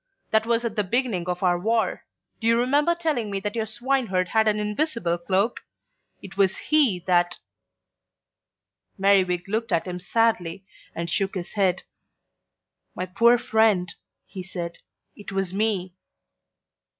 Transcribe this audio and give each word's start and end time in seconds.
That 0.31 0.47
was 0.47 0.65
at 0.65 0.75
the 0.75 0.83
beginning 0.83 1.29
of 1.29 1.43
our 1.43 1.59
war. 1.59 2.05
Do 2.39 2.47
you 2.47 2.57
remember 2.59 2.95
telling 2.95 3.29
me 3.29 3.39
that 3.41 3.53
your 3.53 3.67
swineherd 3.67 4.29
had 4.29 4.47
an 4.47 4.57
invisible 4.57 5.19
cloak? 5.19 5.59
It 6.23 6.37
was 6.37 6.57
he 6.57 6.97
that" 7.05 7.37
Merriwig 8.99 9.47
looked 9.47 9.71
at 9.71 9.87
him 9.87 9.99
sadly 9.99 10.65
and 10.95 11.07
shook 11.07 11.35
his 11.35 11.51
head. 11.53 11.83
"My 12.95 13.05
poor 13.05 13.37
friend," 13.37 13.93
he 14.25 14.41
said, 14.41 14.79
"it 15.15 15.31
was 15.31 15.53
me." 15.53 15.93